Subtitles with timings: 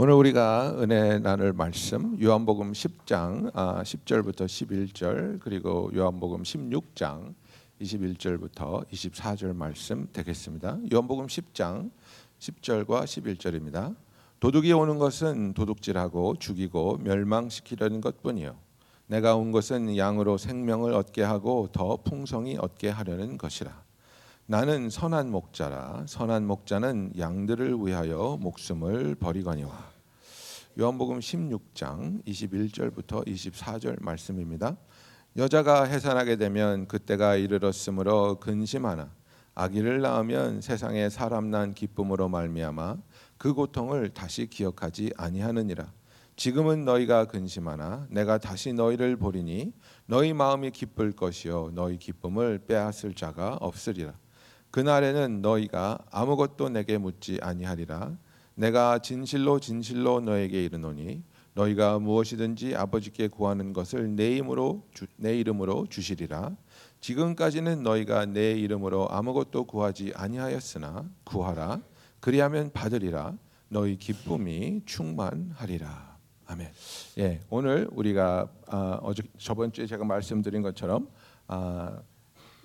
[0.00, 7.34] 오늘 우리가 은혜 나눌 말씀 요한복음 10장 아, 10절부터 11절 그리고 요한복음 16장
[7.80, 10.78] 21절부터 24절 말씀 되겠습니다.
[10.92, 11.90] 요한복음 10장
[12.38, 13.96] 10절과 11절입니다.
[14.38, 18.56] 도둑이 오는 것은 도둑질하고 죽이고 멸망시키려는 것뿐이요
[19.08, 23.88] 내가 온 것은 양으로 생명을 얻게 하고 더 풍성히 얻게 하려는 것이라.
[24.50, 29.87] 나는 선한 목자라 선한 목자는 양들을 위하여 목숨을 버리거니와
[30.80, 34.76] 요한복음 16장 21절부터 24절 말씀입니다.
[35.36, 39.10] 여자가 해산하게 되면 그때가 이르렀으므로 근심하나
[39.56, 42.96] 아기를 낳으면 세상에 사람 난 기쁨으로 말미암아
[43.38, 45.92] 그 고통을 다시 기억하지 아니하느니라.
[46.36, 49.72] 지금은 너희가 근심하나 내가 다시 너희를 보리니
[50.06, 54.14] 너희 마음이 기쁠 것이요 너희 기쁨을 빼앗을 자가 없으리라.
[54.70, 58.16] 그날에는 너희가 아무것도 내게 묻지 아니하리라.
[58.58, 61.22] 내가 진실로 진실로 너에게 이르노니
[61.54, 66.56] 너희가 무엇이든지 아버지께 구하는 것을 내 이름으로 주, 내 이름으로 주시리라.
[67.00, 71.80] 지금까지는 너희가 내 이름으로 아무것도 구하지 아니하였으나 구하라.
[72.18, 73.36] 그리하면 받으리라.
[73.68, 76.18] 너희 기쁨이 충만하리라.
[76.46, 76.68] 아멘.
[77.18, 81.08] 예, 오늘 우리가 아, 어제 저번 주에 제가 말씀드린 것처럼
[81.46, 82.00] 아,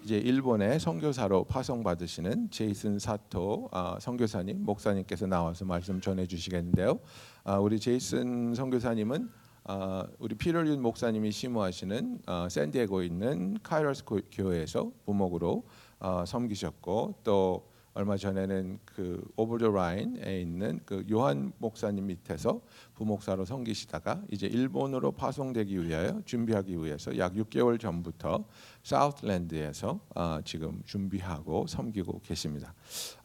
[0.04, 7.00] 이제 일본의 선교사로 파송 받으시는 제이슨 사토 아, 선교사님 목사님께서 나와서 말씀 전해 주시겠는데요.
[7.46, 9.30] 아, 우리 제이슨 선교사님은
[9.64, 15.64] 아, 우리 피럴윤 목사님이 심무하시는 아, 샌디에고에 있는 카이러스 교회에서 부목으로
[16.00, 22.60] 아, 섬기셨고 또 얼마 전에는 그 오버 더 라인에 있는 그 요한 목사님 밑에서
[22.96, 28.46] 부목사로 섬기시다가 이제 일본으로 파송되기 위하여 준비하기 위해서 약 6개월 전부터
[28.82, 32.74] 사우스랜드에서 아, 지금 준비하고 섬기고 계십니다.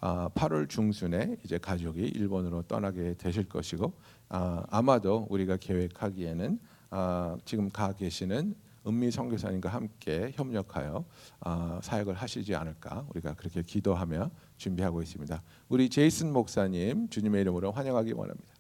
[0.01, 3.95] 아, 8월 중순에 이제 가족이 일본으로 떠나게 되실 것이고
[4.29, 6.59] 아, 아마도 우리가 계획하기에는
[6.91, 8.55] 아, 지금 가 계시는
[8.89, 11.05] 은미 선교사님과 함께 협력하여
[11.41, 15.43] 어, 사역을 하시지 않을까 우리가 그렇게 기도하며 준비하고 있습니다.
[15.69, 18.55] 우리 제이슨 목사님 주님의 이름으로 환영하기 원합니다.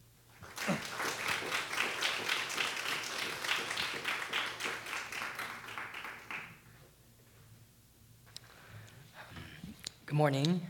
[10.06, 10.62] Good morning.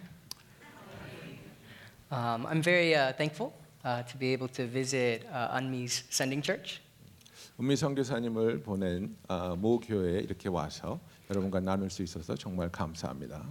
[2.10, 3.52] Um, I'm very uh, thankful
[3.84, 6.80] uh, to be able to visit uh, Unmi's Sending Church.
[7.60, 13.44] 은미 선교사님을 보낸 어, 모 교회에 이렇게 와서 여러분과 나눌 수 있어서 정말 감사합니다.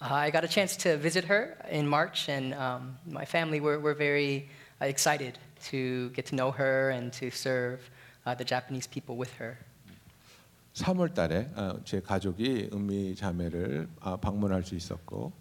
[0.00, 3.78] Uh, I got a chance to visit her in March, and um, my family were,
[3.78, 4.48] were very
[4.80, 5.38] uh, excited
[5.70, 7.80] to get to know her and to serve
[8.26, 9.56] uh, the Japanese people with her.
[10.74, 15.32] 3월 달에 어, 제 가족이 은미 자매를 아, 방문할 수 있었고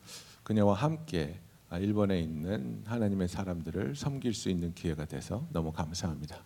[0.44, 1.40] 그녀와 함께
[1.72, 6.38] 아, 일본에 있는 하나님의 사람들을 섬길 수 있는 기회가 돼서 너무 감사합니다.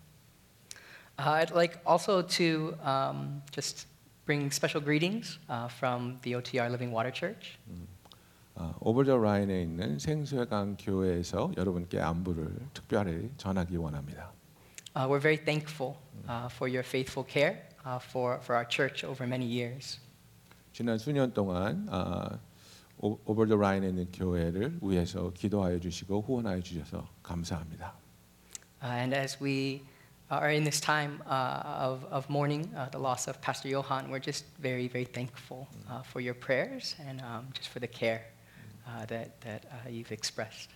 [1.18, 3.88] Uh, I'd like also to um, just
[4.24, 7.58] bring special greetings uh, from the OTR Living Water Church.
[7.68, 7.91] 어,
[8.79, 14.31] 오버 더 라인에 있는 생수회강 교회에서 여러분께 안부를 특별히 전하기 원합니다.
[14.95, 15.95] Uh, we're very thankful
[16.29, 19.99] uh, for your faithful care uh, for, for our church over many years.
[20.71, 22.37] 지난 수년 동안 아,
[22.99, 27.93] 오- 오버 더 라인에 있는 교회를 위해서 기도하여 주시고 후원하여 주셔서 감사합니다.
[28.83, 29.81] Uh, and as we
[30.29, 34.19] are in this time uh, of, of mourning uh, the loss of Pastor Johan, we're
[34.19, 38.21] just very, very thankful uh, for your prayers and um, just for the care
[38.87, 40.69] uh, that, that uh, you've expressed.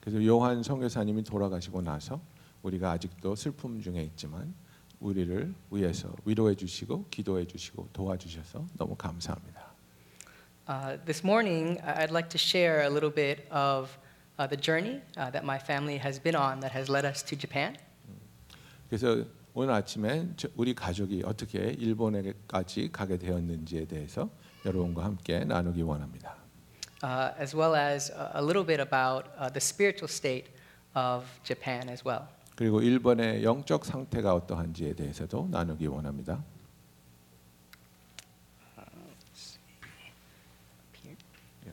[0.00, 2.20] 그래서 요한 선교사님이 돌아가시고 나서
[2.62, 4.54] 우리가 아직도 슬픔 중에 있지만
[5.00, 9.64] 우리를 위해서 위로해 주시고 기도해 주시고 도와주셔서 너무 감사합니다.
[10.66, 13.98] Uh, this morning, I'd like to share a little bit of
[14.38, 17.36] uh, the journey uh, that my family has been on that has led us to
[17.36, 17.76] Japan.
[18.88, 24.30] 그래서 오늘 아침에 저- 우리 가족이 어떻게 일본에까지 가게 되었는지에 대해서
[24.64, 26.34] 여러분과 함께 나누기 원합니다.
[27.03, 30.47] uh, as well as a, a little bit about uh, the spiritual state
[30.95, 32.27] of Japan as well.
[32.55, 36.43] 그리고 일본의 영적 상태가 어떠한지에 대해서도 나누기 원합니다.
[41.65, 41.71] 예,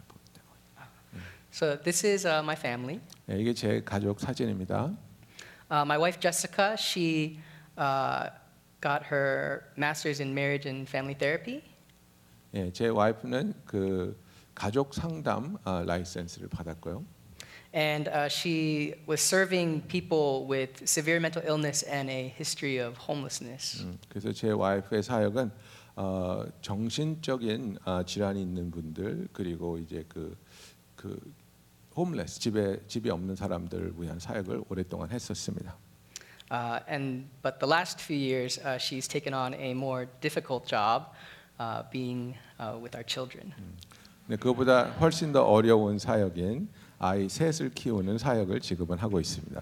[1.50, 3.00] So this is uh, my family.
[3.26, 4.94] 네, 이게 제 가족 사진입니다.
[5.68, 7.40] Uh, my wife Jessica, she
[7.76, 8.30] uh,
[8.80, 11.62] got her master's in marriage and family therapy,
[12.54, 14.16] 예, 제 와이프는 그
[14.61, 17.03] 가족 상담 아, 라이센스를 받았고요.
[17.73, 23.81] and uh, she was serving people with severe mental illness and a history of homelessness.
[23.83, 25.51] 음, 그래서 제 와이프의 사역은
[25.95, 30.37] 어, 정신적인 아, 질환이 있는 분들 그리고 이제 그,
[30.95, 31.19] 그
[31.95, 35.75] 홈레스 집에 집이 없는 사람들 위한 사역을 오랫동안 했었습니다.
[36.51, 41.15] Uh, and but the last few years, uh, she's taken on a more difficult job,
[41.59, 43.53] uh, being uh, with our children.
[44.31, 46.69] 네, 그것보다 훨씬 더 어려운 사역인
[46.99, 49.59] 아이 셋을 키우는 사역을 지금은 하고 있습니다.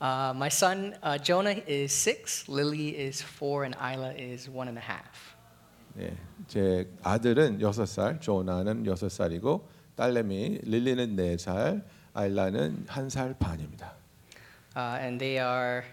[0.00, 4.78] Uh, my son uh, Jonah is six, Lily is four, and Isla is one and
[4.78, 5.36] a half.
[5.92, 6.16] 네,
[6.48, 11.84] 제 아들은 여섯 살, 조나는 여섯 살이고 딸내미 릴리는 네 살,
[12.14, 13.92] 아일라는 한 살 반입니다.
[14.74, 15.84] Uh, and they are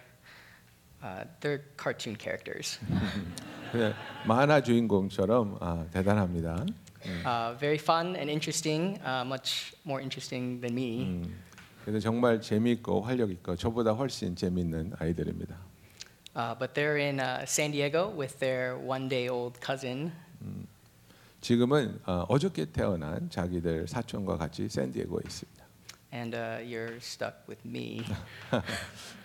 [1.03, 2.79] uh, they're cartoon characters.
[4.25, 6.65] 만화 주인공처럼 아, 대단합니다.
[7.25, 11.05] Uh, very fun and interesting, uh, much more interesting than me.
[11.05, 11.35] 음,
[11.85, 15.55] 그래서 정말 재미있고 활력 있고 저보다 훨씬 재미있는 아이들입니다.
[16.35, 20.11] Uh, but they're in uh, San Diego with their one-day-old cousin.
[21.41, 25.57] 지금은 어, 어저께 태어난 자기들 사촌과 같이 샌디에고에 있습니다.
[26.13, 28.01] and uh, you're stuck with me.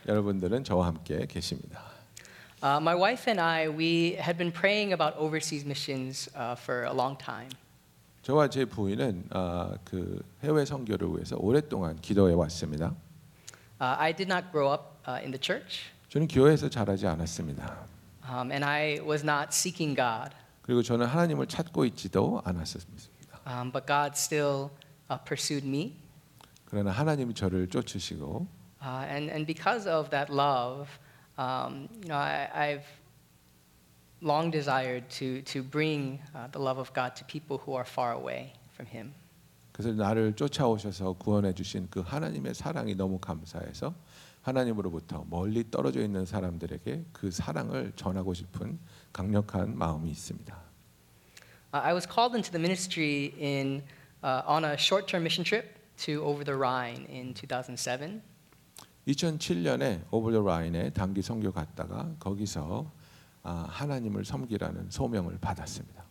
[0.07, 1.81] 여러분들은 저와 함께 계십니다.
[2.62, 6.94] Uh, my wife and I, we had been praying about overseas missions uh, for a
[6.94, 7.50] long time.
[8.24, 12.94] 저와 제 부인은 어, 그 해외 선교를 위해서 오랫동안 기도해 왔습니다.
[13.80, 17.86] Uh, I did not grow up uh, in the church, 저는 교회에서 자라지 않았습니다.
[18.30, 23.08] um, and I was not seeking God, 그리고 저는 하나님을 찾고 있지도 않았습니다.
[23.48, 24.72] um, but God still
[25.10, 25.94] uh, pursued me.
[26.66, 28.48] 그러나 하나님이 저를 쫓으시고
[28.82, 30.88] Uh, and, and because of that love,
[31.38, 32.86] um, you know, I, I've
[34.22, 38.14] long desired to, to bring uh, the love of God to people who are far
[38.14, 39.14] away from Him.
[39.72, 43.94] 그래서 나를 쫓아오셔서 구원해 주신 그 하나님의 사랑이 너무 감사해서
[44.42, 48.80] 하나님으로부터 멀리 떨어져 있는 사람들에게 그 사랑을 전하고 싶은
[49.14, 50.56] 강력한 마음이 있습니다.
[51.74, 53.84] Uh, I was called into the ministry in,
[54.24, 58.24] uh, on a short term mission trip to over the Rhine in 2007.
[59.07, 62.91] 2007년에 오버 더 라인에 단기 선교 갔다가 거기서
[63.43, 66.03] 아, 하나님을 섬기라는 소명을 받았습니다.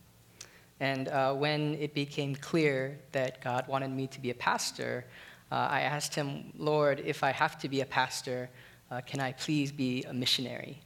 [0.80, 5.04] And uh, when it became clear that God wanted me to be a pastor,
[5.50, 8.50] uh, I asked him, Lord, if I have to be a pastor,
[8.90, 10.80] uh, can I please be a missionary?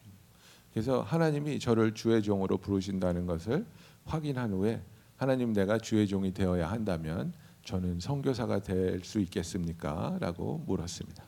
[0.73, 3.65] 그래서 하나님이 저를 주의 종으로 부르신다는 것을
[4.05, 4.83] 확인한 후에
[5.17, 7.33] 하나님 내가 주의 종이 되어야 한다면
[7.65, 10.19] 저는 선교사가 될 수 있겠습니까?
[10.21, 11.25] 라고 물었습니다.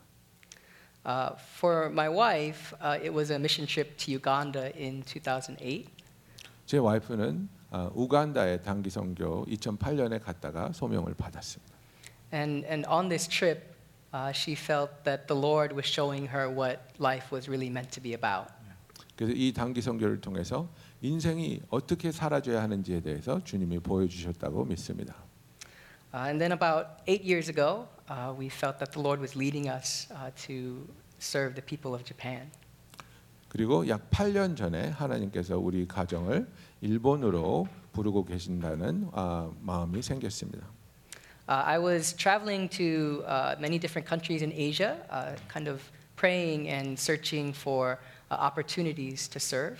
[1.07, 5.89] Uh, for my wife, uh, it was a mission trip to Uganda in 2008.
[6.65, 11.73] 제 와이프는 아, 우간다에 단기 선교 2008년에 갔다가 소명을 받았습니다.
[12.31, 13.73] And, and on this trip,
[14.13, 18.01] uh, she felt that the Lord was showing her what life was really meant to
[18.01, 18.53] be about.
[19.15, 20.69] 그래서 이 단기 선교를 통해서
[21.01, 25.15] 인생이 어떻게 살아줘야 하는지에 대해서 주님이 보여주셨다고 믿습니다.
[26.13, 29.69] Uh, and then about eight years ago, uh, we felt that the Lord was leading
[29.69, 30.87] us uh, to
[31.19, 32.51] serve the people of Japan.
[33.49, 36.47] 그리고 약 8년 전에 하나님께서 우리 가정을
[36.81, 40.65] 일본으로 부르고 계신다는 아, 마음이 생겼습니다.
[41.47, 45.83] Uh, I was traveling to uh, many different countries in Asia, uh, kind of
[46.15, 47.99] praying and searching for
[48.31, 49.77] uh, opportunities to serve.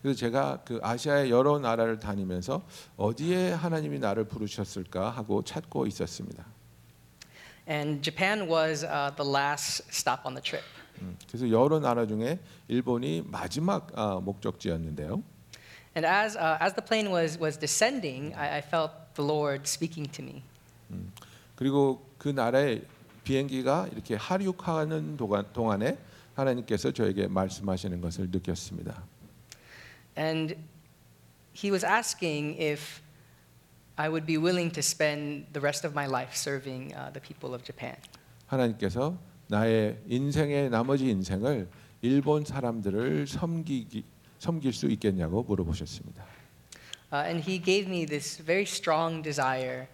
[0.00, 2.64] 그래서 제가 그 아시아의 여러 나라를 다니면서
[2.96, 6.46] 어디에 하나님이 나를 부르셨을까 하고 찾고 있었습니다.
[7.70, 10.64] And Japan was uh, the last stop on the trip.
[11.00, 15.22] 음, 그래서 여러 나라 중에 일본이 마지막 아, 목적지였는데요.
[15.96, 20.10] And as, uh, as the plane was, was descending, I, I felt the Lord speaking
[20.12, 20.42] to me.
[21.56, 22.84] 그리고 그 나라의
[23.24, 25.98] 비행기가 이렇게 하륙하는 동안, 동안에
[26.34, 29.02] 하나님께서 저에게 말씀하시는 것을 느꼈습니다.
[30.18, 30.56] And
[31.54, 33.00] he was asking if
[34.00, 37.54] I would be willing to spend the rest of my life serving uh, the people
[37.54, 37.96] of Japan.
[38.46, 39.18] 하나님께서
[39.48, 41.68] 나의 인생의 나머지 인생을
[42.02, 44.04] 일본 사람들을 섬기기,
[44.38, 46.24] 섬길 수 있겠냐고 물어보셨습니다.
[47.12, 49.88] Uh, and he gave me this very strong desire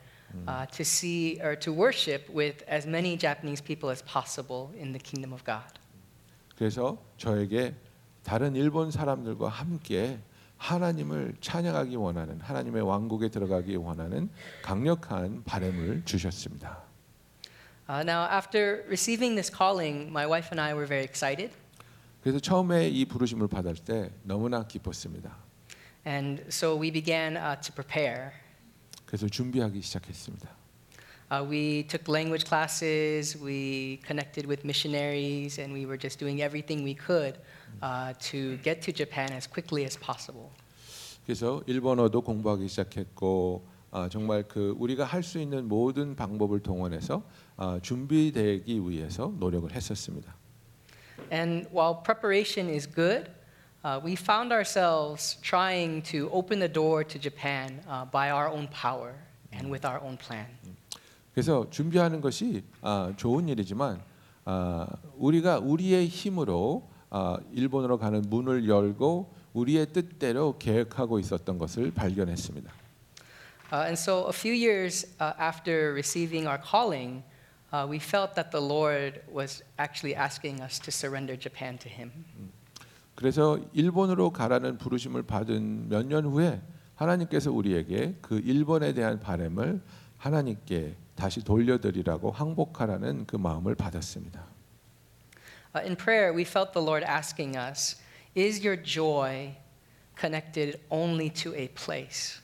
[0.48, 4.98] uh, to see or to worship with as many Japanese people as possible in the
[4.98, 5.78] kingdom of God.
[6.56, 7.74] 그래서 저에게
[8.24, 10.18] 다른 일본 사람들과 함께
[10.56, 14.28] 하나님을 찬양하기 원하는 하나님의 왕국에 들어가기 원하는
[14.62, 16.82] 강력한 바램을 주셨습니다.
[17.88, 21.52] Uh, now, after receiving this calling, my wife and I were very excited.
[22.22, 25.36] 그래서 처음에 이 부르심을 받을 때 너무나 기뻤습니다.
[26.06, 28.30] And so we began uh, to prepare.
[29.04, 30.48] 그래서 준비하기 시작했습니다.
[31.32, 36.84] Uh, we took language classes, we connected with missionaries, and we were just doing everything
[36.84, 37.38] we could
[37.81, 40.49] uh, to get to Japan as quickly as possible.
[41.25, 47.23] 그래서 일본어도 공부하기 시작했고 아, 정말 그 우리가 할 수 있는 모든 방법을 동원해서
[47.57, 50.33] 아, 준비되기 위해서 노력을 했었습니다.
[51.31, 53.29] And while preparation is good,
[53.83, 58.69] uh, we found ourselves trying to open the door to Japan uh, by our own
[58.69, 59.13] power
[59.51, 60.47] and with our own plan.
[61.33, 64.01] 그래서 준비하는 것이 아, 좋은 일이지만
[64.45, 66.96] 아, 우리가 우리의 힘으로 아,
[67.53, 72.71] 일본으로 가는 문을 열고 우리의 뜻대로 계획하고 있었던 것을 발견했습니다.
[73.69, 77.21] Uh, and so, a few years uh, after receiving our calling,
[77.73, 82.11] uh, we felt that the Lord was actually asking us to surrender Japan to Him.
[83.15, 86.61] 그래서 일본으로 가라는 부르심을 받은 몇 년 후에
[86.95, 89.81] 하나님께서 우리에게 그 일본에 대한 바램을
[90.17, 94.45] 하나님께 다시 돌려드리라고 항복하라는 그 마음을 받았습니다.
[95.74, 97.96] Uh, in prayer, we felt the Lord asking us,
[98.34, 99.56] Is your joy
[100.16, 102.40] connected only to a place?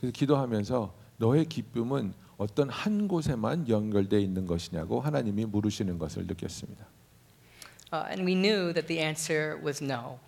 [0.00, 6.86] 그래서 기도하면서 너의 기쁨은 어떤 한 곳에만 연결돼 있는 것이냐고 하나님이 물으시는 것을 느꼈습니다.
[7.92, 10.18] Uh, and we knew that the answer was no.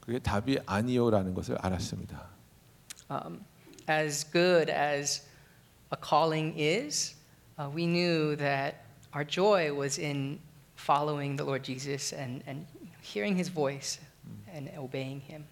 [0.00, 2.28] 그게 답이 아니요라는 것을 알았습니다.
[3.10, 3.44] Um,
[3.88, 5.26] as good as
[5.90, 7.16] a calling is,
[7.58, 10.38] uh, we knew that our joy was in
[10.76, 12.66] following the Lord Jesus and, and
[13.02, 14.00] hearing his voice
[14.52, 15.44] and obeying him.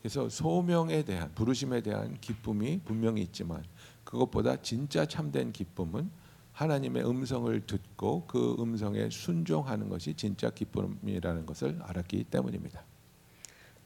[0.00, 3.64] 그래서 소명에 대한 부르심에 대한 기쁨이 분명히 있지만
[4.04, 6.10] 그것보다 진짜 참된 기쁨은
[6.52, 12.84] 하나님의 음성을 듣고 그 음성에 순종하는 것이 진짜 기쁨이라는 것을 알았기 때문입니다.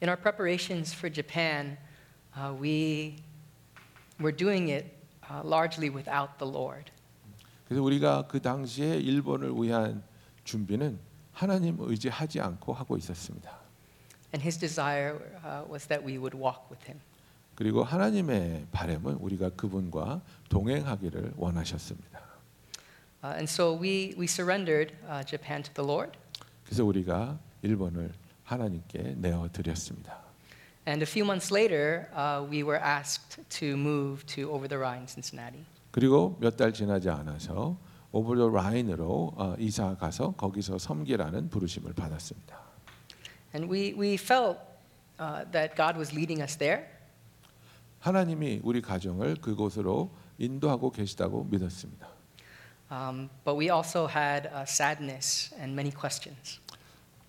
[0.01, 1.77] In our preparations for Japan,
[2.37, 3.17] uh, we
[4.19, 4.87] were doing it
[5.31, 6.91] uh, largely without the Lord.
[7.67, 10.03] 그래서 우리가 그 당시에 일본을 위한
[10.58, 10.98] 준비는
[11.34, 13.52] 하나님 의지하지 않고 하고 있었습니다.
[14.34, 17.00] And his desire uh, was that we would walk with him.
[17.56, 22.20] 그리고 하나님의 바람은 우리가 그분과 동행하기를 원하셨습니다.
[23.24, 26.18] Uh, and so we, we surrendered uh, Japan to the Lord.
[26.66, 28.14] 그래서 우리가 일본을
[28.46, 30.18] 하나님께 내어 드렸습니다.
[30.88, 35.08] And a few months later, uh, we were asked to move to Over the Rhine,
[35.08, 35.66] Cincinnati.
[35.92, 37.76] 그리고 몇 달 지나지 않아서
[38.18, 42.60] 오버 더 라인으로 어, 이사 가서 거기서 섬기라는 부르심을 받았습니다.
[43.54, 44.58] And we, we felt
[45.20, 46.84] uh, that God was leading us there.
[48.00, 50.10] 하나님이 우리 가정을 그곳으로
[50.40, 52.08] 인도하고 계시다고 믿었습니다.
[52.90, 56.60] Um, but we also had uh, sadness and many questions.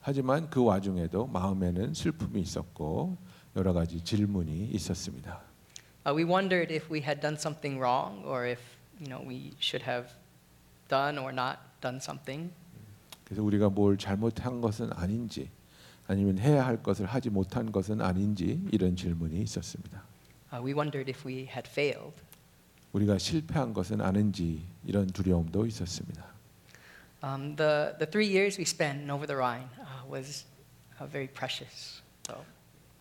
[0.00, 3.18] 하지만 그 와중에도 마음에는 슬픔이 있었고
[3.56, 5.42] 여러 가지 질문이 있었습니다.
[6.06, 8.62] Uh, we wondered if we had done something wrong or if
[8.98, 10.16] you know, we should have
[10.88, 12.52] done or not done something.
[13.24, 15.50] 그래서 우리가 뭘 잘못한 것은 아닌지
[16.06, 20.02] 아니면 해야 할 것을 하지 못한 것은 아닌지 이런 질문이 있었습니다.
[20.52, 22.16] Uh, we wondered if we had failed.
[22.92, 26.24] 우리가 실패한 것은 아닌지 이런 두려움도 있었습니다.
[27.22, 30.46] Um, the, the three years we spent Over the Rhine uh, was
[30.98, 32.00] uh, very precious.
[32.26, 32.44] So,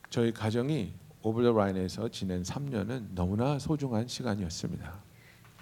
[0.10, 0.92] 저희 가정이
[1.22, 5.08] 오버 더 라인에서 지낸 3년은 너무나 소중한 시간이었습니다.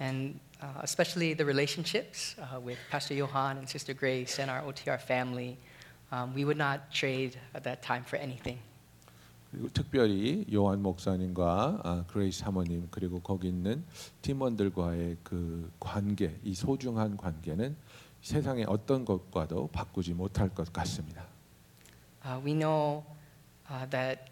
[0.00, 4.99] and uh, especially the relationships uh, with Pastor Johan and Sister Grace and our OTR
[4.99, 5.57] family,
[6.11, 8.59] um, we would not trade uh, that time for anything.
[9.51, 13.83] 그리고 특별히 요한 목사님과 아, 그레이스 사모님 그리고 거기 있는
[14.21, 17.75] 팀원들과의 그 관계, 이 소중한 관계는
[18.21, 21.25] 세상의 어떤 것과도 바꾸지 못할 것 같습니다.
[22.23, 23.03] Uh, we know
[23.69, 24.29] uh, that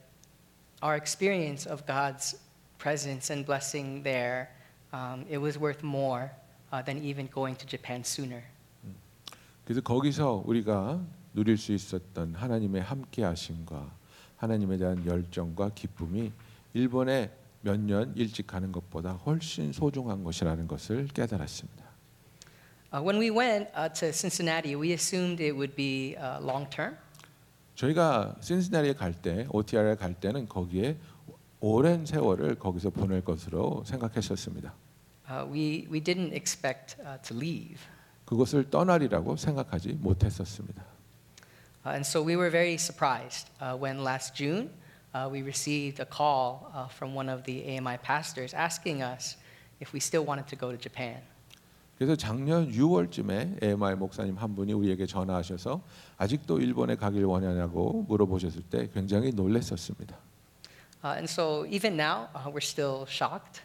[0.81, 2.37] our experience of God's
[2.77, 4.47] presence and blessing there,
[4.94, 6.30] um, it was worth more
[6.72, 8.42] uh, than even going to Japan sooner.
[9.64, 11.00] 그래서 거기서 우리가
[11.34, 13.90] 누릴 수 있었던 하나님의 함께하심과
[14.36, 16.30] 하나님에 대한 열정과 기쁨이
[16.74, 17.30] 일본에
[17.62, 21.82] 몇 년 일찍 가는 것보다 훨씬 소중한 것이라는 것을 깨달았습니다.
[22.92, 26.94] Uh, when we went uh, to Cincinnati, we assumed it would be uh, long term.
[27.74, 30.96] 저희가 신시나리에 갈 때, OTR에 갈 때는 거기에
[31.60, 34.72] 오랜 세월을 거기서 보낼 것으로 생각했었습니다.
[35.29, 37.79] Uh, we, we didn't expect uh, to leave.
[38.25, 40.83] 그것을 떠나리라고 생각하지 못했었습니다.
[41.85, 44.69] Uh, and so we were very surprised uh, when last June
[45.13, 49.37] uh, we received a call uh, from one of the AMI pastors asking us
[49.79, 51.21] if we still wanted to go to Japan.
[51.97, 55.81] 그래서 작년 6월쯤에 AMI 목사님 한 분이 우리에게 전화하셔서
[56.17, 60.15] 아직도 일본에 가길 원하냐고 물어보셨을 때 굉장히 놀랐었습니다.
[61.03, 63.61] Uh, and so even now, uh, we're still shocked.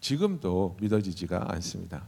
[0.00, 2.02] 지금도 믿어지지가 않습니다.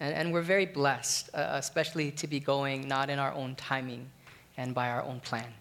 [0.00, 4.08] And, and we're very blessed, uh, especially to be going not in our own timing
[4.58, 5.52] and by our own plan.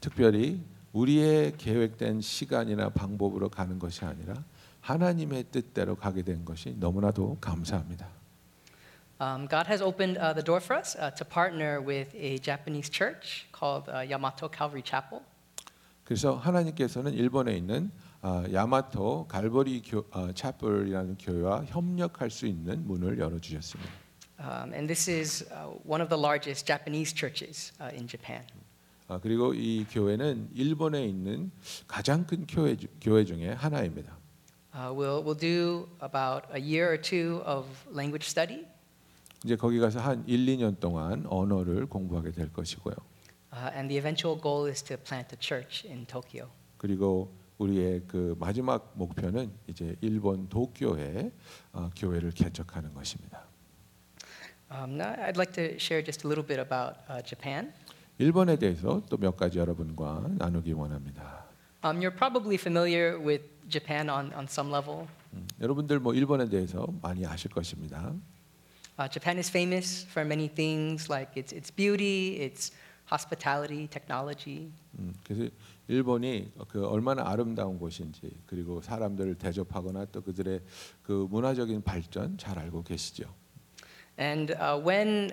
[0.00, 0.60] 특별히
[0.92, 4.42] 우리의 계획된 시간이나 방법으로 가는 것이 아니라
[4.80, 8.08] 하나님의 뜻대로 가게 된 것이 너무나도 감사합니다.
[9.20, 12.88] Um, God has opened uh, the door for us uh, to partner with a Japanese
[12.88, 15.20] church called uh, Yamato Calvary Chapel.
[16.04, 23.18] 그래서 하나님께서는 일본에 있는 아, 야마토 갈보리 교, 아, 차플이라는 교회와 협력할 수 있는 문을
[23.18, 23.90] 열어 주셨습니다.
[24.40, 28.44] Um, and this is uh, one of the largest Japanese churches uh, in Japan.
[29.08, 31.50] 아, 그리고 이 교회는 일본에 있는
[31.86, 34.16] 가장 큰 교회, 주- 교회 중에 하나입니다.
[34.74, 38.64] Uh, we'll, we'll do about a year or two of language study,
[39.44, 42.94] 이제 거기 가서 한 1, 2년 동안 언어를 공부하게 될 것이고요.
[43.52, 46.48] uh, and the eventual goal is to plant a church in Tokyo.
[46.76, 51.30] 그리고 우리의 그 마지막 목표는 이제 일본 도쿄에
[51.72, 53.42] 어, 교회를 개척하는 것입니다.
[54.70, 57.72] Um, now I'd like to share just a little bit about uh, Japan.
[58.18, 61.44] 일본에 대해서 또 몇 가지 여러분과 나누기 원합니다.
[61.84, 65.06] Um, you're probably familiar with Japan on, on some level.
[65.32, 68.12] 음, 여러분들 뭐 일본에 대해서 많이 아실 것입니다.
[68.98, 72.72] Uh, Japan is famous for many things like its, its beauty, its
[73.11, 74.71] hospitality, technology.
[74.97, 75.49] 음, 그래서
[75.87, 80.61] 일본이 그 얼마나 아름다운 곳인지 그리고 사람들을 대접하거나 또 그들의
[81.03, 83.25] 그 문화적인 발전 잘 알고 계시죠.
[84.17, 85.31] And uh, when,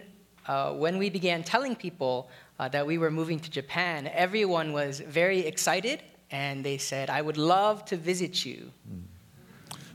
[0.48, 5.00] uh, when we began telling people uh, that we were moving to Japan, everyone was
[5.00, 8.72] very excited and they said, I would love to visit you.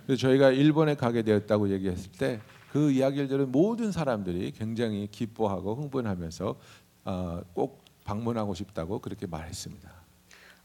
[0.06, 2.39] 그래서 저희가 일본에 가게 되었다고 얘기했을 때
[2.75, 6.60] 그 이야기를 들은 모든 사람들이 굉장히 기뻐하고 흥분하면서
[7.04, 9.90] 어, 꼭 방문하고 싶다고 그렇게 말했습니다.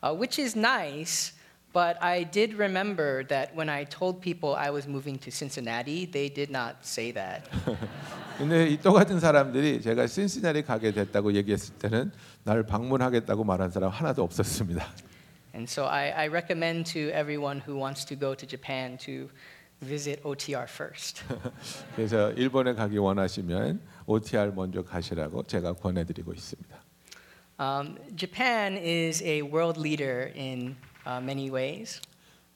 [0.04, 1.34] Uh, which is nice,
[1.74, 6.30] but I did remember that when I told people I was moving to Cincinnati, they
[6.30, 7.50] did not say that.
[8.38, 12.12] 근데 이 똑같은 사람들이 제가 신시나리 가게 됐다고 얘기했을 때는
[12.44, 14.86] 나를 방문하겠다고 말한 사람 하나도 없었습니다.
[15.54, 19.30] And so I, I recommend to everyone who wants to go to Japan to
[19.84, 21.24] visit OTR first.
[21.96, 26.75] 그래서 일본에 가기 원하시면 OTR 먼저 가시라고 제가 권해드리고 있습니다.
[27.57, 30.75] Um, Japan is a world leader in
[31.07, 32.01] uh, many ways.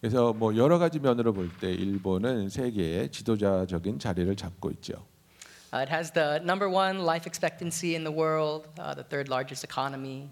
[0.01, 5.05] 그래서 뭐 여러 가지 면으로 볼 때 일본은 세계의 지도자적인 자리를 잡고 있죠.
[5.71, 9.63] Uh, it has the number one life expectancy in the world, uh, the third largest
[9.65, 10.27] economy.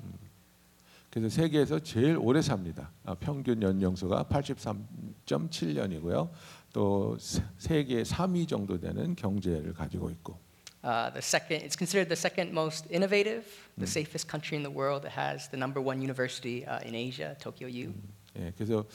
[1.12, 2.92] 그래서 세계에서 제일 오래 삽니다.
[3.06, 6.30] 아, 평균 연령수가 83.7년이고요.
[6.78, 10.38] 또 세- 세계 3위 정도 되는 경제를 가지고 있고
[10.84, 13.44] Uh, the second, it's considered the second most innovative,
[13.80, 15.04] the safest country in the world.
[15.08, 17.94] It has the number one university uh, in Asia, Tokyo U.
[18.38, 18.86] 예, 그래서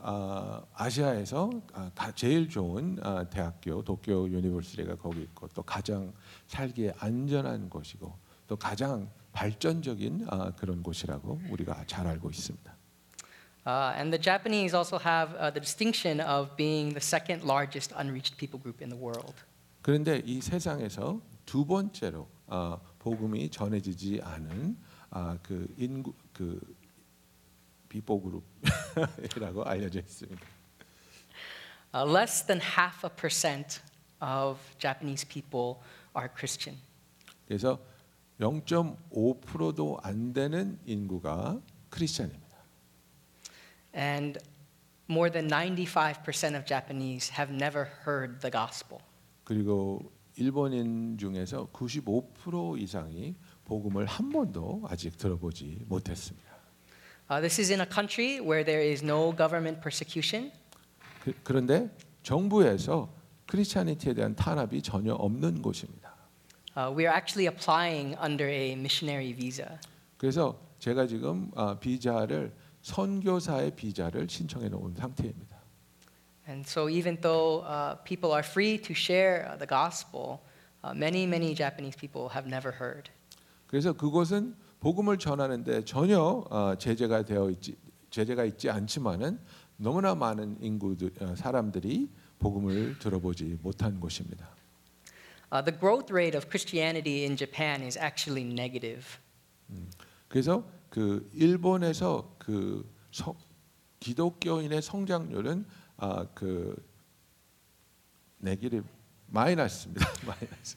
[0.00, 6.12] 아, 아시아에서 아, 가- 제일 좋은 아, 대학교 도쿄 유니버시티가 거기 있고 또 가장
[6.46, 8.16] 살기에 안전한 곳이고
[8.46, 12.73] 또 가장 발전적인 아, 그런 곳이라고 우리가 잘 알고 있습니다.
[13.65, 18.37] Uh, and the Japanese also have uh, the distinction of being the second largest unreached
[18.37, 19.35] people group in the world.
[19.81, 24.77] 그런데 이 세상에서 두 번째로 아, 복음이 전해지지 않은
[25.11, 26.59] 아, 그 인구 그
[27.89, 30.41] 비보 그룹이라고 알려져 있습니다.
[31.93, 33.81] Uh, less than half a percent
[34.21, 35.81] of Japanese people
[36.15, 36.79] are Christian.
[37.47, 37.79] 그래서
[38.39, 42.42] 0.5%도 안 되는 인구가 크리스천입니다.
[43.93, 44.37] And
[45.09, 48.99] more than 95% of Japanese have never heard the gospel.
[49.43, 56.47] 그리고 일본인 중에서 95% 이상이 복음을 한 번도 아직 들어보지 못했습니다.
[57.31, 60.51] Uh, this is in a country where there is no government persecution.
[61.23, 61.89] 그, 그런데
[62.23, 63.09] 정부에서
[63.47, 66.09] 크리스찬리티에 대한 탄압이 전혀 없는 곳입니다.
[66.77, 69.77] Uh, we are actually applying under a missionary visa.
[70.17, 72.53] 그래서 제가 지금 아, 비자를
[72.84, 75.56] 선교사의 비자를 신청해 놓은 상태입니다.
[76.46, 80.40] And so, even though uh, people are free to share uh, the gospel,
[80.84, 83.10] uh, many, many Japanese people have never heard.
[83.66, 87.74] 그래서 그곳은 복음을 전하는데 전혀 어, 제재가 되어 있지
[88.10, 89.40] 제재가 있지 않지만은
[89.78, 94.46] 너무나 많은 인구들 어, 사람들이 복음을 들어보지 못한 곳입니다.
[95.50, 99.06] Uh, the growth rate of Christianity in Japan is actually negative.
[100.28, 103.34] 그래서 그 일본에서 그 성-
[103.98, 106.80] 기독교인의 성장률은 아, 그
[108.38, 108.84] 내기를
[109.26, 110.06] 마이너스입니다.
[110.24, 110.76] 마이너스.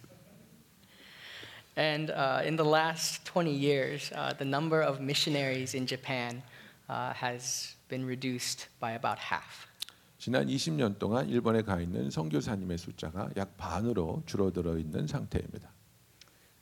[1.77, 6.41] And uh, in the last 20 years, uh, the number of missionaries in Japan
[6.89, 9.67] uh, has been reduced by about half.
[10.17, 15.69] 지난 20년 동안 일본에 가 있는 선교사님의 숫자가 약 반으로 줄어들어 있는 상태입니다.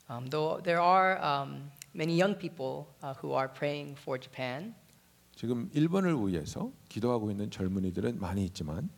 [0.10, 4.75] Um, though there are um, many young people uh, who are praying for Japan,
[5.35, 8.91] 지금 일본을 위해서 기도하고 있는 젊은이들은 많이 있지만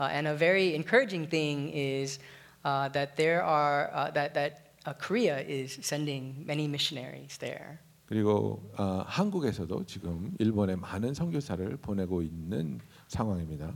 [0.00, 2.20] Uh, and a very encouraging thing is
[2.64, 7.80] uh, that there are uh, that that uh, Korea is sending many missionaries there.
[8.06, 13.74] 그리고 아, 한국에서도 지금 일본에 많은 선교사를 보내고 있는 상황입니다.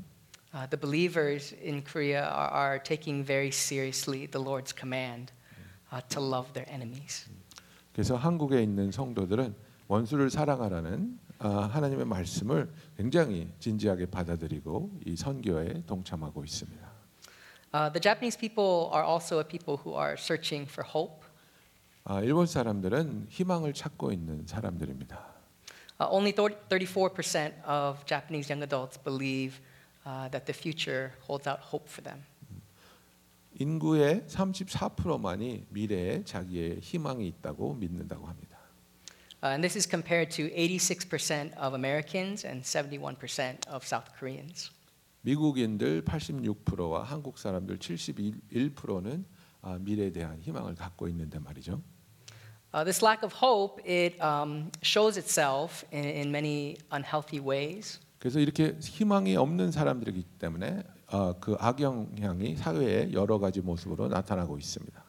[0.54, 5.32] Uh, the believers in Korea are, are taking very seriously the Lord's command
[5.90, 7.26] uh, to love their enemies.
[7.97, 9.55] 그래서 한국에 있는 성도들은
[9.87, 16.87] 원수를 사랑하라는 아, 하나님의 말씀을 굉장히 진지하게 받아들이고 이 선교에 동참하고 있습니다.
[17.73, 21.25] Uh, the Japanese people are also a people who are searching for hope.
[22.03, 25.17] 아, 일본 사람들은 희망을 찾고 있는 사람들입니다.
[25.99, 29.59] Uh, only 34% of Japanese young adults believe
[30.05, 32.21] uh, that the future holds out hope for them.
[33.59, 38.57] 인구의 34%만이 미래에 자기의 희망이 있다고 믿는다고 합니다.
[39.43, 44.71] Uh, and this is compared to 86% of Americans and 71% of South Koreans.
[45.21, 49.25] 미국인들 86%와 한국 사람들 71%는
[49.61, 51.81] 아, 미래에 대한 희망을 갖고 있는데 말이죠.
[52.73, 57.99] Uh, this lack of hope it um, shows itself in, in many unhealthy ways.
[58.19, 65.03] 그래서 이렇게 희망이 없는 사람들이기 때문에 어, 그 악영향이 사회에 여러 가지 모습으로 나타나고 있습니다.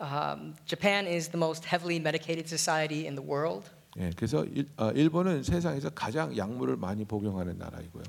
[0.00, 3.68] Um, Japan is the most heavily medicated society in the world.
[3.98, 8.04] 예, 그래서 일, 어, 일본은 세상에서 가장 약물을 많이 복용하는 나라이고요.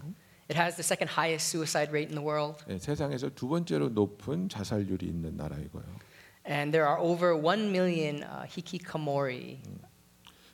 [0.49, 2.63] It has the second highest suicide rate in the world.
[2.69, 5.83] 예, 세상에서 두 번째로 높은 자살률이 있는 나라이고요.
[6.47, 9.61] And there are over 1 million uh, hikikomori.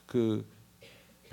[0.06, 0.46] 그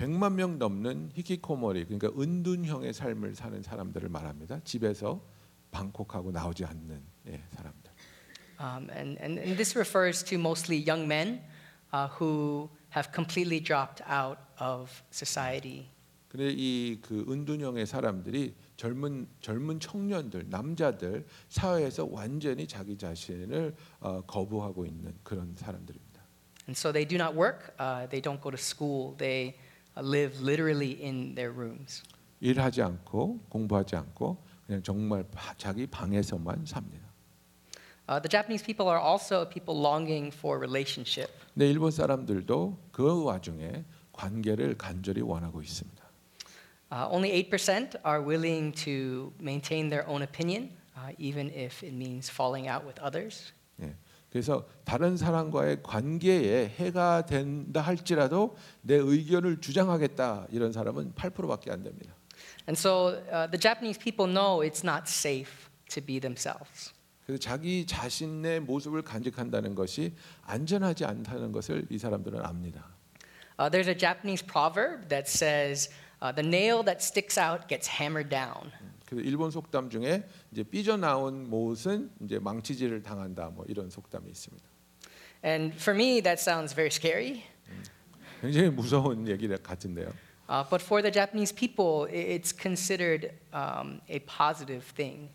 [0.03, 4.59] 100만 명 넘는 히키코모리 그러니까 은둔형의 삶을 사는 사람들을 말합니다.
[4.65, 5.23] 집에서
[5.71, 7.91] 방콕하고 나오지 않는 예, 사람들.
[8.59, 11.41] Um, and, and, and this refers to mostly young men
[11.93, 15.87] uh, who have completely dropped out of society.
[16.27, 24.85] 근데 이 그 은둔형의 사람들이 젊은 젊은 청년들 남자들 사회에서 완전히 자기 자신을 어, 거부하고
[24.85, 26.21] 있는 그런 사람들입니다.
[26.67, 29.62] And so they do not work, uh, they don't go to school, they uh,
[29.96, 32.02] live literally in their rooms.
[32.40, 37.08] 일하지 않고 공부하지 않고 그냥 정말 바- 자기 방에서만 삽니다.
[38.08, 41.28] Uh, the Japanese people are also a people longing for relationship.
[41.52, 45.98] 근데 일본 사람들도 그 와중에 관계를 간절히 원하고 있습니다.
[46.90, 52.30] Uh, only 8% are willing to maintain their own opinion, uh, even if it means
[52.30, 53.52] falling out with others.
[53.82, 53.92] 예.
[54.33, 62.15] 그래서 다른 사람과의 관계에 해가 된다 할지라도 내 의견을 주장하겠다 이런 사람은 8%밖에 안 됩니다.
[62.67, 66.91] And so uh, the Japanese people know it's not safe to be themselves.
[67.27, 72.87] 그래서 자기 자신의 모습을 간직한다는 것이 안전하지 않다는 것을 이 사람들은 압니다.
[73.59, 75.93] Uh, there's a Japanese proverb that says,
[76.23, 78.71] uh, "The nail that sticks out gets hammered down."
[79.13, 84.65] 그래서 일본 속담 중에 이제 삐져나온 못은 이제 망치질을 당한다 뭐 이런 속담이 있습니다.
[85.45, 87.43] And for me, that sounds very scary.
[88.41, 90.11] 굉장히 무서운 얘기 같은데요.
[90.49, 95.29] Uh, but for the Japanese people, it's considered um, a positive thing.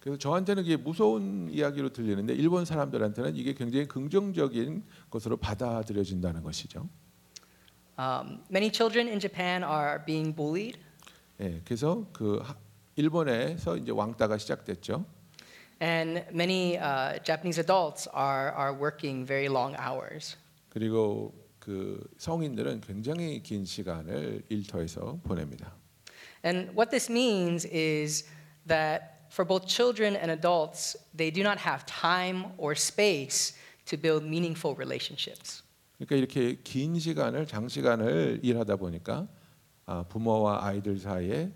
[0.00, 6.88] 그래서 저한테는 이게 무서운 이야기로 들리는데 일본 사람들한테는 이게 굉장히 긍정적인 것으로 받아들여진다는 것이죠.
[7.96, 10.78] Um, many children in Japan are being bullied,
[11.40, 12.56] 예, 그래서 그 하-
[12.95, 15.05] 일본에서 이제 왕따가 시작됐죠.
[15.81, 20.35] and many uh, Japanese adults are, are working very long hours.
[20.69, 25.73] 그리고 그 성인들은 굉장히 긴 시간을 일터에서 보냅니다.
[26.43, 28.25] And what this means is
[28.67, 34.25] that for both children and adults, they do not have time or space to build
[34.25, 35.63] meaningful relationships.
[35.97, 39.27] 그러니까 이렇게 긴 시간을 장시간을 일하다 보니까
[39.85, 41.51] 아, 부모와 아이들 사이에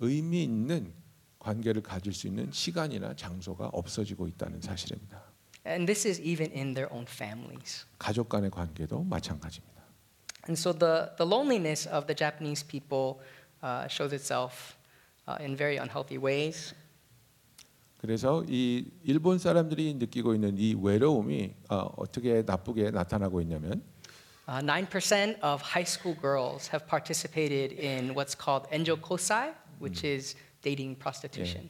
[0.00, 0.92] 의미 있는
[1.38, 5.22] 관계를 가질 수 있는 시간이나 장소가 없어지고 있다는 사실입니다.
[5.66, 7.86] And this is even in their own families.
[7.98, 9.82] 가족 간의 관계도 마찬가지입니다.
[10.48, 13.20] And so the, the loneliness of the Japanese people
[13.62, 14.76] uh, shows itself
[15.28, 16.74] uh, in very unhealthy ways.
[17.98, 23.82] 그래서 이 일본 사람들이 느끼고 있는 이 외로움이 어, 어떻게 나쁘게 나타나고 있냐면
[24.48, 30.35] Uh, 9% of high school girls have participated in what's called enjo kosai, which is
[30.61, 31.69] dating prostitution.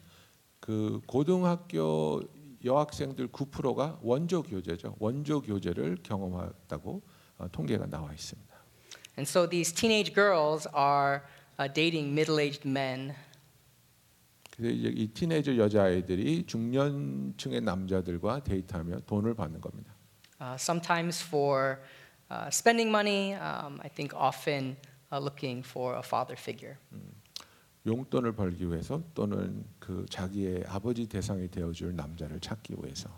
[0.60, 2.22] 그 고등학교
[2.64, 4.96] 여학생들 9%가 원조 교제죠.
[5.00, 7.02] 원조 교제를 경험했다고
[7.38, 8.54] 어, 통계가 나와 있습니다.
[9.18, 11.22] And so these teenage girls are
[11.60, 13.14] uh, dating middle-aged men
[14.56, 19.94] 그래서 이제 이 티네이저 여자아이들이 중년층의 남자들과 데이트하며 돈을 받는 겁니다.
[20.44, 21.80] uh, sometimes for
[22.30, 24.76] uh, spending money, um, I think often
[25.12, 26.78] uh, looking for a father figure.
[27.89, 33.09] 용돈을 벌기 위해서 또는 그 자기의 아버지 대상이 되어줄 남자를 찾기 위해서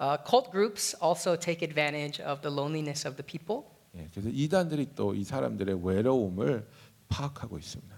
[0.00, 3.62] Uh, cult groups also take advantage of the loneliness of the people.
[3.94, 6.66] 예, 그래서 이단들이 또 이 사람들의 외로움을
[7.08, 7.94] 파악하고 있습니다.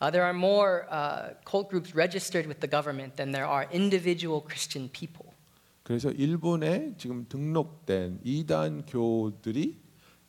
[0.00, 4.40] Uh, there are more uh, cult groups registered with the government than there are individual
[4.40, 5.30] Christian people.
[5.82, 9.78] 그래서 일본에 지금 등록된 이단 교들이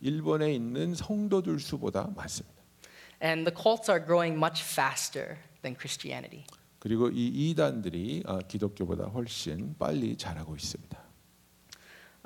[0.02, 2.53] 일본에 있는 성도들 수보다 많습니다.
[3.24, 6.44] And the cults are growing much faster than Christianity.
[6.80, 11.02] 그리고 이 이단들이 아, 기독교보다 훨씬 빨리 자라고 있습니다.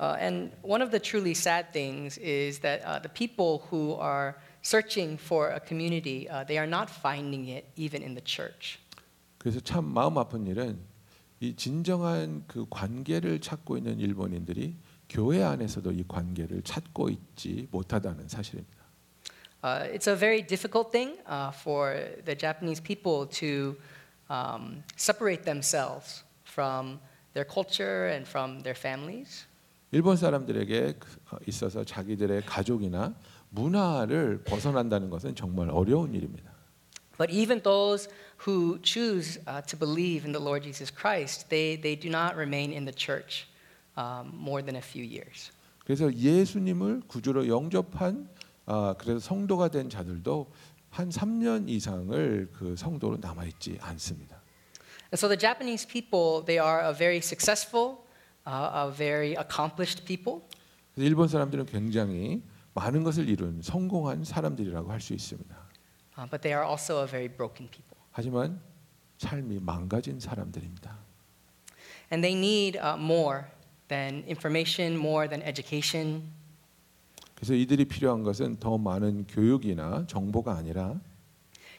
[0.00, 4.34] Uh, and one of the truly sad things is that uh, the people who are
[4.62, 8.78] searching for a community, uh, they are not finding it even in the church.
[9.38, 10.78] 그래서 참 마음 아픈 일은
[11.38, 14.74] 이 진정한 그 관계를 찾고 있는 일본인들이
[15.08, 18.77] 교회 안에서도 이 관계를 찾고 있지 못하다는 사실입니다.
[19.63, 23.75] Uh, it's a very difficult thing uh, for the Japanese people to
[24.29, 26.99] um, separate themselves from
[27.33, 29.45] their culture and from their families.
[29.91, 33.13] 일본 사람들에게 그- 어, 있어서 자기들의 가족이나
[33.51, 36.51] 문화를 벗어난다는 것은 정말 어려운 일입니다.
[37.17, 38.09] But even those
[38.47, 42.73] who choose uh, to believe in the Lord Jesus Christ, they, they do not remain
[42.73, 43.47] in the church
[43.95, 45.51] um, more than a few years.
[45.85, 48.27] 그래서 예수님을 구주로 영접한
[48.70, 50.52] 아, 그래서 성도가 된 자들도
[50.90, 54.36] 한 3년 이상을 그 성도로 남아 있지 않습니다.
[55.10, 57.96] And so the Japanese people, they are a very successful,
[58.46, 60.42] uh, a very accomplished people.
[60.94, 62.42] 그래서 일본 사람들은 굉장히
[62.74, 65.56] 많은 것을 이룬 성공한 사람들이라고 할 수 있습니다.
[66.18, 67.96] uh, but they are also a very broken people.
[68.12, 68.60] 하지만
[69.16, 70.94] 삶이 망가진 사람들입니다.
[72.12, 73.46] And they need uh, more
[73.88, 76.36] than information, more than education.
[77.38, 81.00] 그래서 이들이 필요한 것은 더 많은 교육이나 정보가 아니라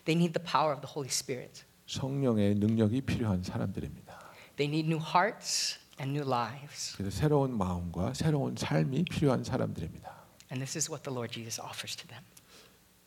[0.06, 1.64] They need the power of the Holy Spirit.
[1.86, 4.18] 성령의 능력이 필요한 사람들입니다.
[4.56, 6.96] They need new hearts and new lives.
[6.96, 10.10] 그래서 새로운 마음과 새로운 삶이 필요한 사람들입니다.
[10.50, 12.24] And this is what the Lord Jesus offers to them.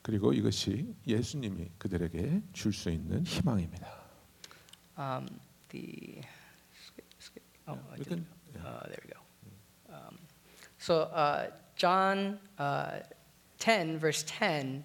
[0.03, 3.89] 그리고 이것이 예수님이 그들에게 줄 수 있는 희망입니다.
[4.99, 5.27] Um,
[5.71, 6.21] the
[6.77, 7.45] skip, skip.
[7.67, 8.27] Oh, I didn't.
[8.61, 9.21] Uh, there we go.
[9.89, 10.19] Um,
[10.79, 11.49] so uh,
[11.82, 13.00] John uh,
[13.60, 14.84] 10, verse 10,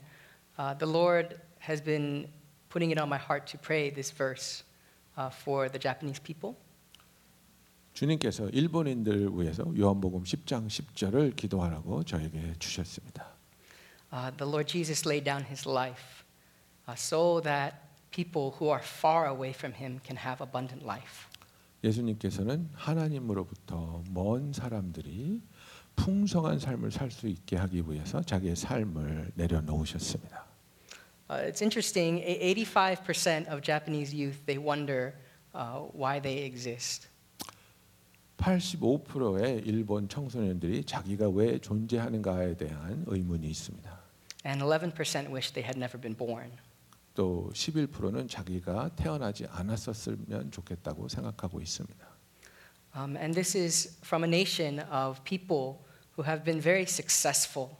[0.58, 2.28] uh, the Lord has been
[2.68, 4.64] putting it on my heart to pray this verse
[5.16, 6.56] uh, for the Japanese people.
[7.94, 13.26] 주님께서 일본인들 위해서 요한복음 10장 10절을 기도하라고 저에게 주셨습니다.
[14.10, 16.24] Uh, the Lord Jesus laid down his life
[16.88, 17.76] uh, so that
[18.10, 21.28] people who are far away from him can have abundant life.
[21.84, 25.42] 예수님께서는 하나님으로부터 먼 사람들이
[25.97, 30.45] 풍성한 삶을 살 수 있게 하기 위해서 자기의 삶을 내려놓으셨습니다.
[31.29, 35.13] Uh, it's interesting, e- 85% of Japanese youth, they wonder
[35.53, 37.09] uh, why they exist.
[38.37, 43.99] 85%의 일본 청소년들이 자기가 왜 존재하는가에 대한 의문이 있습니다.
[44.45, 46.51] And 11% wish they had never been born.
[47.13, 52.07] 또 11%는 자기가 태어나지 않았었으면 좋겠다고 생각하고 있습니다.
[52.95, 55.79] Um, and this is from a nation of people
[56.16, 57.78] who have been very successful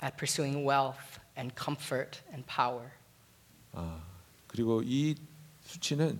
[0.00, 2.90] at pursuing wealth and comfort and power.
[3.72, 4.02] 아,
[4.46, 5.14] 그리고 이
[5.64, 6.18] 수치는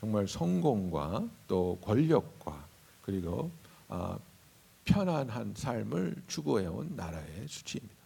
[0.00, 2.64] 정말 성공과 또 권력과
[3.02, 3.50] 그리고
[3.88, 4.18] 아,
[4.84, 7.96] 편안한 삶을 추구해온 나라의 수치입니다.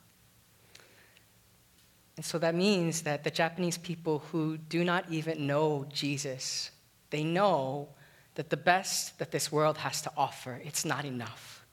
[2.17, 6.71] And so that means that the Japanese people who do not even know Jesus,
[7.11, 7.89] they know
[8.35, 11.64] that the best that this world has to offer, it's not enough.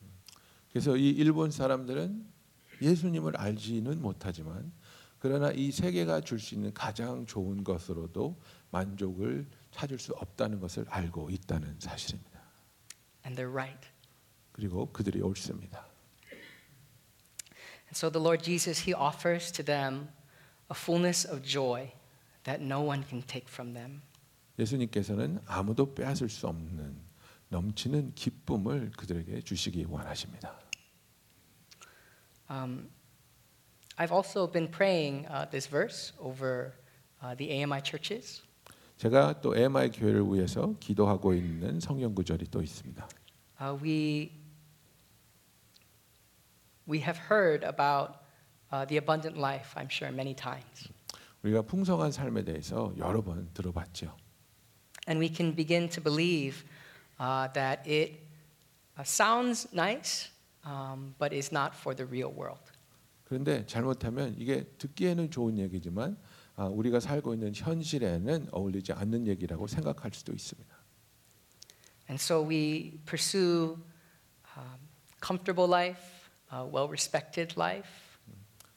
[0.72, 2.26] 그래서 이 일본 사람들은
[2.80, 4.72] 예수님을 알지는 못하지만
[5.18, 11.30] 그러나 이 세계가 줄 수 있는 가장 좋은 것으로도 만족을 찾을 수 없다는 것을 알고
[11.30, 12.40] 있다는 사실입니다.
[13.24, 13.88] And they're right.
[14.50, 15.86] 그리고 그들이 옳습니다.
[17.86, 20.08] And so the Lord Jesus, He offers to them
[20.70, 21.92] a fullness of joy
[22.44, 24.02] that no one can take from them.
[24.58, 26.96] 예수님께서는 아무도 빼앗을 수 없는
[27.52, 30.58] 넘치는 기쁨을 그들에게 주시기 원하십니다.
[32.50, 32.90] Um,
[33.96, 36.72] I've also been praying uh, this verse over
[37.22, 38.42] uh, the AMI churches.
[38.96, 43.06] 제가 또 MI 교회를 위해서 기도하고 있는 성경 구절이 또 있습니다.
[43.60, 44.32] Uh, we,
[46.88, 48.16] we have heard about
[48.72, 50.88] uh, the abundant life, I'm sure, many times.
[51.42, 54.16] 우리가 풍성한 삶에 대해서 여러 번 들어봤죠.
[55.06, 56.64] And we can begin to believe
[57.22, 58.18] uh, that it
[58.98, 60.28] uh, sounds nice,
[60.66, 62.72] um, but is not for the real world.
[63.24, 66.18] 그런데 잘못하면 이게 듣기에는 좋은 얘기지만
[66.56, 70.76] 아, 우리가 살고 있는 현실에는 어울리지 않는 얘기라고 생각할 수도 있습니다.
[72.10, 73.78] And so we pursue
[74.56, 74.78] um,
[75.22, 77.88] comfortable life, uh, well respected life,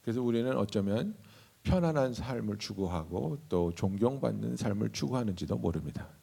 [0.03, 1.17] 그래서 우리는 어쩌면
[1.63, 6.14] 편안한 삶을 추구하고 또 존경받는 삶을 추구하는지도 모릅니다.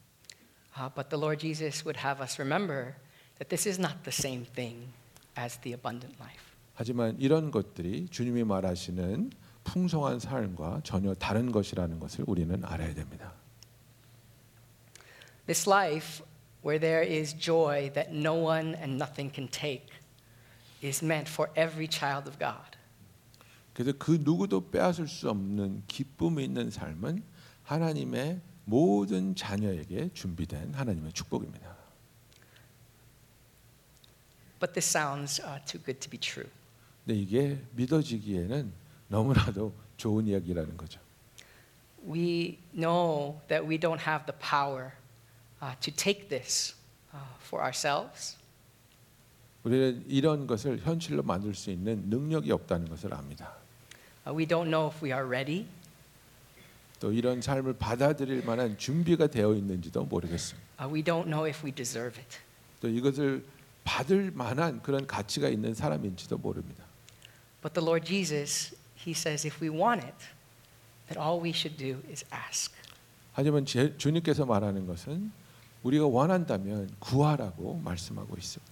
[0.77, 2.95] uh, but the Lord Jesus would have us remember
[3.39, 4.93] that this is not the same thing
[5.35, 6.47] as the abundant life.
[6.75, 9.31] 하지만 이런 것들이 주님이 말하시는
[9.63, 13.33] 풍성한 삶과 전혀 다른 것이라는 것을 우리는 알아야 됩니다.
[15.45, 16.23] This life
[16.63, 19.87] where there is joy that no one and nothing can take
[20.83, 22.77] is meant for every child of God.
[23.73, 27.23] 그래서 그 누구도 빼앗을 수 없는 기쁨이 있는 삶은
[27.63, 28.41] 하나님의
[28.72, 31.76] 모든 자녀에게 준비된 하나님의 축복입니다.
[34.58, 36.48] But this sounds uh, too good to be true.
[37.04, 38.72] 근데 이게 믿어지기에는
[39.08, 41.00] 너무나도 좋은 이야기라는 거죠.
[42.02, 44.92] We know that we don't have the power
[45.62, 46.74] uh, to take this
[47.12, 48.38] uh, for ourselves.
[49.64, 53.52] 우리는 이런 것을 현실로 만들 수 있는 능력이 없다는 것을 압니다.
[54.26, 55.66] Uh, we don't know if we are ready.
[57.02, 60.62] 또 이런 삶을 받아들일 만한 준비가 되어 있는지도 모르겠습니다.
[60.78, 62.38] Uh, we don't know if we deserve it.
[62.80, 63.44] 또 이것을
[63.82, 66.84] 받을 만한 그런 가치가 있는 사람인지도 모릅니다.
[67.60, 70.14] But the Lord Jesus, He says if we want it,
[71.08, 72.72] then all we should do is ask.
[73.32, 75.32] 하지만 제, 주님께서 말하는 것은
[75.82, 78.71] 우리가 원한다면 구하라고 말씀하고 있습니다.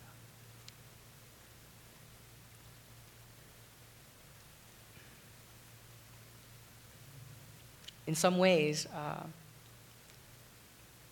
[8.10, 9.24] In some ways, uh,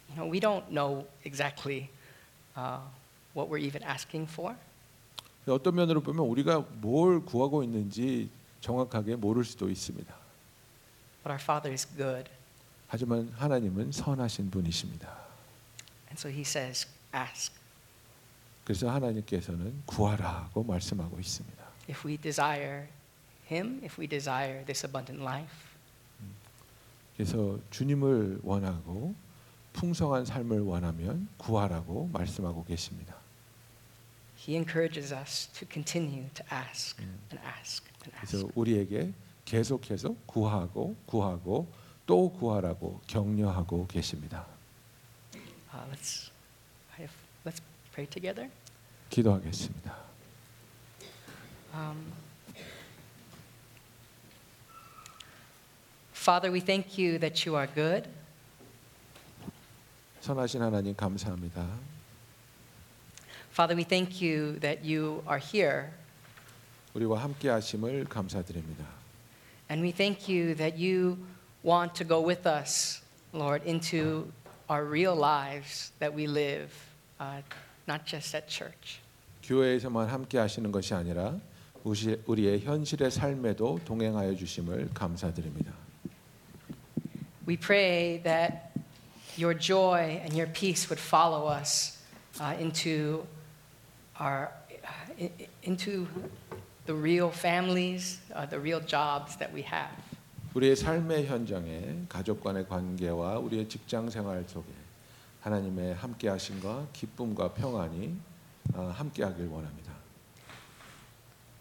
[0.09, 1.89] you know, we don't know exactly
[2.55, 2.79] uh,
[3.33, 4.55] what we're even asking for.
[5.47, 8.29] 어떤 면으로 보면 우리가 뭘 구하고 있는지
[8.61, 10.13] 정확하게 모를 수도 있습니다.
[11.23, 12.29] But our Father is good.
[12.87, 15.09] 하지만 하나님은 선하신 분이십니다.
[16.07, 17.51] And so He says, ask.
[18.63, 21.63] 그래서 하나님께서는 구하라고 말씀하고 있습니다.
[21.89, 22.87] If we desire
[23.49, 25.66] Him, if we desire this abundant life,
[27.18, 29.12] 그래서 주님을 원하고
[29.72, 33.16] 풍성한 삶을 원하면 구하라고 말씀하고 계십니다.
[34.38, 38.30] He encourages us to continue to ask and ask and ask.
[38.30, 39.12] 그래서 우리에게
[39.44, 41.66] 계속해서 구하고 구하고
[42.06, 44.46] 또 구하라고 격려하고 계십니다.
[45.74, 46.30] Uh, let's,
[47.44, 47.60] let's
[47.92, 48.48] pray together.
[49.10, 49.92] 기도하겠습니다.
[51.74, 52.12] Um,
[56.28, 58.06] Father, we thank you that you are good.
[60.20, 61.66] 선하신 하나님 감사합니다.
[63.50, 65.88] Father, we thank you that you are here.
[66.92, 68.84] 우리와 함께 하심을 감사드립니다.
[69.70, 71.16] And we thank you that you
[71.64, 73.00] want to go with us,
[73.32, 74.30] Lord, into
[74.68, 76.68] our real lives that we live,
[77.18, 77.40] uh,
[77.88, 79.00] not just at church.
[79.44, 81.40] 교회에서만 함께 하시는 것이 아니라
[81.84, 85.87] 우시- 우리의 현실의 삶에도 동행하여 주심을 감사드립니다.
[87.47, 88.71] We pray that
[89.37, 91.97] your joy and your peace would follow us
[92.39, 93.25] uh, into
[94.19, 94.51] our
[95.19, 96.07] i- i- into
[96.85, 99.91] the real families, uh, the real jobs that we have.
[100.53, 104.67] 우리의 삶의 현장에 가족 간의 관계와 우리의 직장 생활 속에
[105.41, 108.15] 하나님의 함께 하심과 기쁨과 평안이
[108.75, 109.91] 아, 함께 하길 원합니다.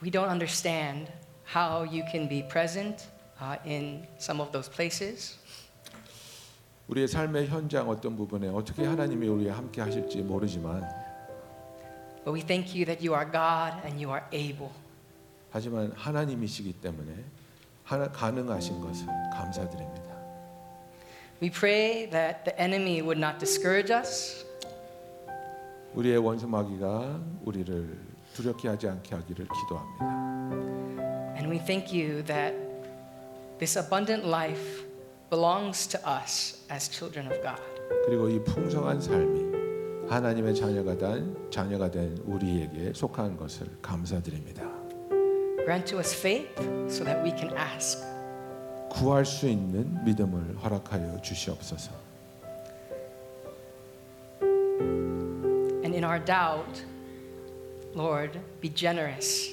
[0.02, 1.10] We don't understand
[1.54, 3.08] how you can be present
[3.40, 5.38] uh, in some of those places,
[6.87, 10.87] 우리의 삶의 현장 어떤 부분에 어떻게 하나님이 우리와 함께 하실지 모르지만
[12.23, 14.69] but we thank you that you are God and you are able.
[15.49, 17.13] 하지만 하나님이시기 때문에
[17.83, 20.07] 하나 가능하신 것을 감사드립니다.
[21.41, 24.45] We pray that the enemy would not discourage us,
[25.93, 27.97] 우리의 원수 마귀가 우리를
[28.33, 30.05] 두렵게 하지 않게 하기를 기도합니다.
[31.37, 32.55] and we thank you that
[33.59, 34.86] this abundant life
[35.30, 37.60] belongs to us as children of God.
[38.06, 44.62] 그리고 이 풍성한 삶이 하나님의 자녀가 된 자녀가 된 우리에게 속한 것을 감사드립니다.
[45.64, 46.52] Grant to us faith
[46.88, 47.98] so that we can ask.
[48.90, 51.92] 구할 수 있는 믿음을 허락하여 주시옵소서.
[55.82, 56.84] And in our doubt,
[57.94, 59.50] Lord, be generous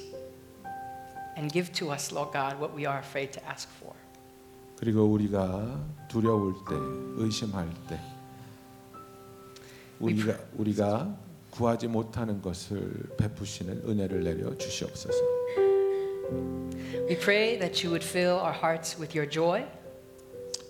[1.37, 3.93] and give to us, Lord God, what we are afraid to ask for.
[4.76, 6.74] 그리고 우리가 두려울 때,
[7.16, 8.00] 의심할 때,
[10.00, 11.16] 우리가 우리가
[11.50, 15.18] 구하지 못하는 것을 베푸시는 은혜를 내려 주시옵소서.
[17.08, 19.64] We pray that you would fill our hearts with your joy,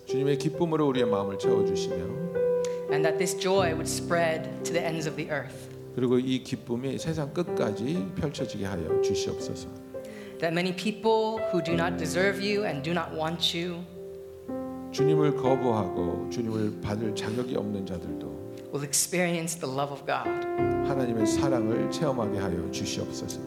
[0.06, 2.24] 주님의 기쁨으로 우리의 마음을 채워 주시며
[2.90, 5.68] and that this joy would spread to the ends of the earth.
[5.94, 9.68] 그리고 이 기쁨이 세상 끝까지 펼쳐지게 하여 주시옵소서.
[10.40, 13.84] That many people who do not deserve you and do not want you
[14.94, 18.32] 주님을 거부하고 주님을 받을 자격이 없는 자들도
[18.72, 20.30] will experience the love of God.
[20.88, 23.40] 하나님의 사랑을 체험하게 하여 주시옵소서.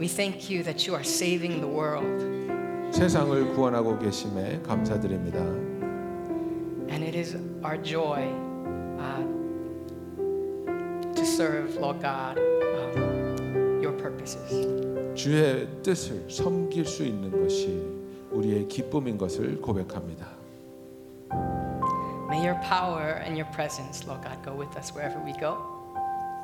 [0.00, 5.38] We thank you that you are saving the world, 세상을 구원하고 계심에 감사드립니다.
[6.88, 8.26] and it is our joy
[8.98, 9.22] uh,
[11.14, 14.50] to serve, Lord God, um, your purposes.
[15.14, 17.82] 주의 뜻을 섬길 수 있는 것이
[18.32, 20.35] 우리의 기쁨인 것을 고백합니다.
[22.28, 25.56] May your power and your presence, Lord God, go with us wherever we go.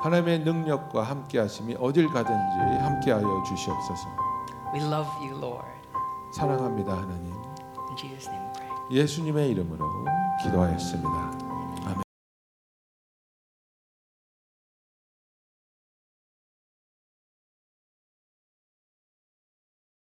[0.01, 4.07] 하나님의 능력과 함께 하심이 어딜 가든지 함께하여 주시옵소서.
[4.73, 5.67] We love you, Lord.
[6.33, 7.31] 사랑합니다 하나님.
[7.89, 8.69] In Jesus' name we pray.
[8.91, 10.05] 예수님의 이름으로
[10.43, 11.42] 기도하였습니다.